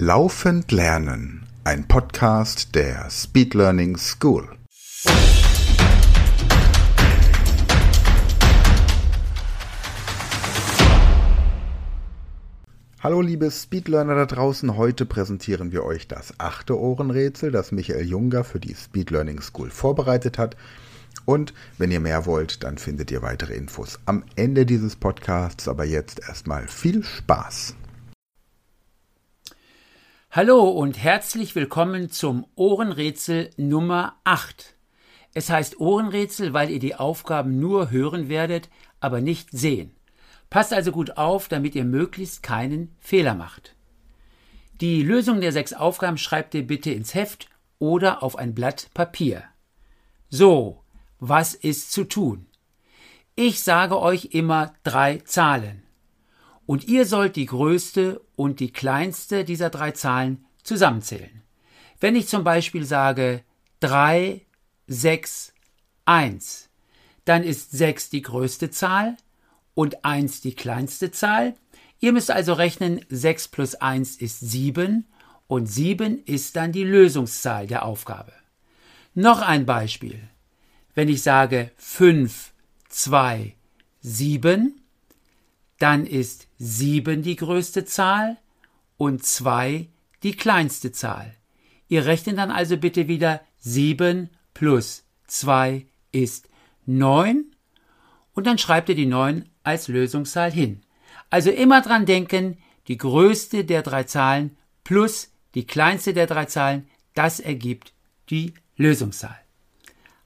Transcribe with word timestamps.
Laufend 0.00 0.70
Lernen, 0.70 1.44
ein 1.64 1.88
Podcast 1.88 2.76
der 2.76 3.10
Speed 3.10 3.54
Learning 3.54 3.96
School. 3.96 4.48
Hallo 13.00 13.22
liebe 13.22 13.50
Speedlearner 13.50 14.14
da 14.14 14.26
draußen, 14.26 14.76
heute 14.76 15.04
präsentieren 15.04 15.72
wir 15.72 15.82
euch 15.82 16.06
das 16.06 16.32
achte 16.38 16.78
Ohrenrätsel, 16.78 17.50
das 17.50 17.72
Michael 17.72 18.06
Junger 18.06 18.44
für 18.44 18.60
die 18.60 18.76
Speed 18.76 19.10
Learning 19.10 19.40
School 19.42 19.70
vorbereitet 19.70 20.38
hat. 20.38 20.56
Und 21.24 21.52
wenn 21.76 21.90
ihr 21.90 21.98
mehr 21.98 22.24
wollt, 22.24 22.62
dann 22.62 22.78
findet 22.78 23.10
ihr 23.10 23.22
weitere 23.22 23.54
Infos 23.54 23.98
am 24.06 24.22
Ende 24.36 24.64
dieses 24.64 24.94
Podcasts. 24.94 25.66
Aber 25.66 25.84
jetzt 25.84 26.20
erstmal 26.20 26.68
viel 26.68 27.02
Spaß. 27.02 27.74
Hallo 30.30 30.68
und 30.68 31.02
herzlich 31.02 31.54
willkommen 31.54 32.10
zum 32.10 32.46
Ohrenrätsel 32.54 33.48
Nummer 33.56 34.20
8. 34.24 34.76
Es 35.32 35.48
heißt 35.48 35.80
Ohrenrätsel, 35.80 36.52
weil 36.52 36.68
ihr 36.68 36.80
die 36.80 36.94
Aufgaben 36.94 37.58
nur 37.58 37.90
hören 37.90 38.28
werdet, 38.28 38.68
aber 39.00 39.22
nicht 39.22 39.48
sehen. 39.52 39.96
Passt 40.50 40.74
also 40.74 40.92
gut 40.92 41.16
auf, 41.16 41.48
damit 41.48 41.74
ihr 41.74 41.86
möglichst 41.86 42.42
keinen 42.42 42.94
Fehler 43.00 43.34
macht. 43.34 43.74
Die 44.82 45.02
Lösung 45.02 45.40
der 45.40 45.52
sechs 45.52 45.72
Aufgaben 45.72 46.18
schreibt 46.18 46.54
ihr 46.54 46.66
bitte 46.66 46.90
ins 46.90 47.14
Heft 47.14 47.48
oder 47.78 48.22
auf 48.22 48.36
ein 48.36 48.54
Blatt 48.54 48.90
Papier. 48.92 49.44
So, 50.28 50.84
was 51.20 51.54
ist 51.54 51.90
zu 51.90 52.04
tun? 52.04 52.44
Ich 53.34 53.64
sage 53.64 53.98
euch 53.98 54.26
immer 54.32 54.74
drei 54.82 55.22
Zahlen 55.24 55.87
und 56.68 56.86
ihr 56.86 57.06
sollt 57.06 57.36
die 57.36 57.46
größte 57.46 58.20
und 58.36 58.60
die 58.60 58.70
kleinste 58.70 59.46
dieser 59.46 59.70
drei 59.70 59.92
Zahlen 59.92 60.44
zusammenzählen. 60.62 61.42
Wenn 61.98 62.14
ich 62.14 62.28
zum 62.28 62.44
Beispiel 62.44 62.84
sage 62.84 63.42
3, 63.80 64.42
6, 64.86 65.54
1, 66.04 66.68
dann 67.24 67.42
ist 67.42 67.70
6 67.70 68.10
die 68.10 68.20
größte 68.20 68.70
Zahl 68.70 69.16
und 69.72 70.04
1 70.04 70.42
die 70.42 70.54
kleinste 70.54 71.10
Zahl. 71.10 71.54
Ihr 72.00 72.12
müsst 72.12 72.30
also 72.30 72.52
rechnen, 72.52 73.00
6 73.08 73.48
plus 73.48 73.74
1 73.74 74.16
ist 74.16 74.40
7 74.40 75.06
und 75.46 75.64
7 75.68 76.22
ist 76.26 76.54
dann 76.54 76.72
die 76.72 76.84
Lösungszahl 76.84 77.66
der 77.66 77.86
Aufgabe. 77.86 78.34
Noch 79.14 79.40
ein 79.40 79.64
Beispiel. 79.64 80.20
Wenn 80.94 81.08
ich 81.08 81.22
sage 81.22 81.70
5, 81.78 82.52
2, 82.90 83.54
7, 84.02 84.78
dann 85.78 86.06
ist 86.06 86.48
7 86.58 87.22
die 87.22 87.36
größte 87.36 87.84
Zahl 87.84 88.36
und 88.96 89.24
2 89.24 89.88
die 90.22 90.32
kleinste 90.32 90.92
Zahl. 90.92 91.34
Ihr 91.88 92.04
rechnet 92.04 92.38
dann 92.38 92.50
also 92.50 92.76
bitte 92.76 93.08
wieder 93.08 93.40
7 93.60 94.28
plus 94.54 95.04
2 95.28 95.86
ist 96.12 96.48
9 96.86 97.44
und 98.34 98.46
dann 98.46 98.58
schreibt 98.58 98.88
ihr 98.88 98.94
die 98.94 99.06
9 99.06 99.48
als 99.62 99.88
Lösungszahl 99.88 100.50
hin. 100.50 100.82
Also 101.30 101.50
immer 101.50 101.82
dran 101.82 102.06
denken, 102.06 102.58
die 102.88 102.96
größte 102.96 103.64
der 103.64 103.82
drei 103.82 104.04
Zahlen 104.04 104.56
plus 104.84 105.30
die 105.54 105.66
kleinste 105.66 106.12
der 106.12 106.26
drei 106.26 106.46
Zahlen, 106.46 106.88
das 107.14 107.40
ergibt 107.40 107.92
die 108.30 108.54
Lösungszahl. 108.76 109.38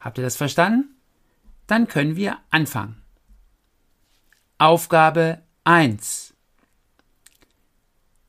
Habt 0.00 0.18
ihr 0.18 0.24
das 0.24 0.36
verstanden? 0.36 0.96
Dann 1.66 1.88
können 1.88 2.16
wir 2.16 2.38
anfangen. 2.50 3.01
Aufgabe 4.62 5.42
1. 5.64 6.34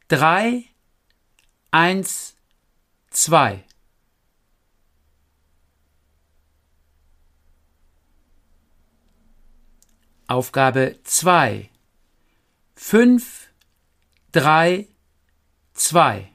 3, 0.07 0.65
1, 1.69 2.35
2. 3.11 3.63
Aufgabe 10.25 10.99
2. 11.03 11.69
5, 12.77 13.49
3, 14.31 14.87
2. 15.75 16.31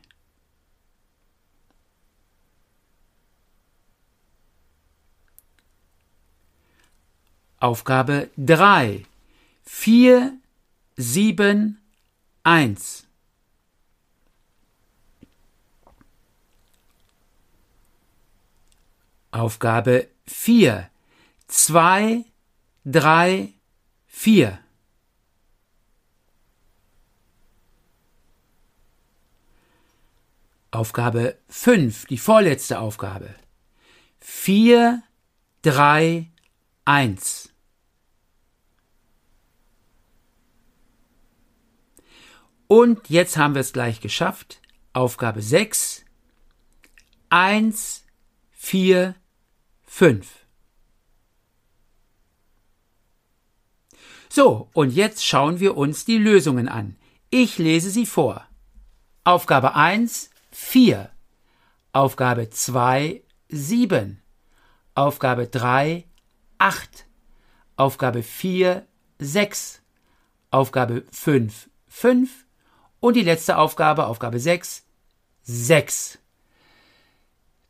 Aufgabe 7.58 8.30
3. 8.36 9.04
4, 9.70 10.32
7, 10.96 11.78
1. 12.42 13.06
Aufgabe 19.30 20.08
4. 20.26 20.90
2, 21.48 22.24
3, 22.86 23.52
4. 24.06 24.58
Aufgabe 30.70 31.38
5, 31.48 32.06
die 32.06 32.18
vorletzte 32.18 32.80
Aufgabe. 32.80 33.34
4, 34.20 35.02
3, 35.62 36.26
1. 36.86 37.47
Und 42.68 43.08
jetzt 43.08 43.38
haben 43.38 43.54
wir 43.54 43.62
es 43.62 43.72
gleich 43.72 44.00
geschafft. 44.00 44.60
Aufgabe 44.92 45.40
6. 45.40 46.04
1, 47.30 48.04
4, 48.52 49.14
5. 49.86 50.28
So, 54.28 54.68
und 54.74 54.90
jetzt 54.90 55.24
schauen 55.24 55.60
wir 55.60 55.76
uns 55.78 56.04
die 56.04 56.18
Lösungen 56.18 56.68
an. 56.68 56.96
Ich 57.30 57.56
lese 57.56 57.90
sie 57.90 58.04
vor. 58.04 58.46
Aufgabe 59.24 59.74
1, 59.74 60.30
4. 60.52 61.10
Aufgabe 61.92 62.50
2, 62.50 63.22
7. 63.48 64.20
Aufgabe 64.94 65.48
3, 65.48 66.04
8. 66.58 67.06
Aufgabe 67.76 68.22
4, 68.22 68.86
6. 69.18 69.82
Aufgabe 70.50 71.04
5, 71.10 71.70
5. 71.88 72.47
Und 73.00 73.14
die 73.14 73.22
letzte 73.22 73.58
Aufgabe, 73.58 74.06
Aufgabe 74.06 74.40
6, 74.40 74.82
6. 75.42 76.18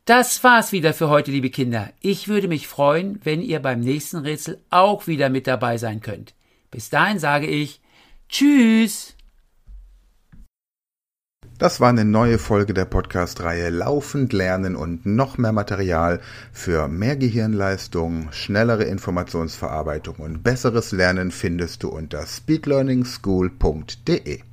Das 0.05 0.43
war's 0.43 0.71
wieder 0.71 0.93
für 0.93 1.09
heute, 1.09 1.29
liebe 1.29 1.51
Kinder. 1.51 1.91
Ich 1.99 2.27
würde 2.27 2.47
mich 2.47 2.67
freuen, 2.67 3.19
wenn 3.23 3.41
ihr 3.41 3.59
beim 3.59 3.79
nächsten 3.79 4.17
Rätsel 4.17 4.59
auch 4.71 5.05
wieder 5.05 5.29
mit 5.29 5.45
dabei 5.45 5.77
sein 5.77 6.01
könnt. 6.01 6.33
Bis 6.71 6.89
dahin 6.89 7.19
sage 7.19 7.45
ich 7.45 7.79
Tschüss. 8.27 9.15
Das 11.59 11.79
war 11.79 11.89
eine 11.89 12.05
neue 12.05 12.39
Folge 12.39 12.73
der 12.73 12.85
Podcast-Reihe 12.85 13.69
Laufend 13.69 14.33
lernen 14.33 14.75
und 14.75 15.05
noch 15.05 15.37
mehr 15.37 15.51
Material 15.51 16.21
für 16.53 16.87
mehr 16.87 17.17
Gehirnleistung, 17.17 18.31
schnellere 18.31 18.85
Informationsverarbeitung 18.85 20.15
und 20.15 20.41
besseres 20.41 20.93
Lernen 20.93 21.31
findest 21.31 21.83
du 21.83 21.89
unter 21.89 22.25
speedlearningschool.de. 22.25 24.48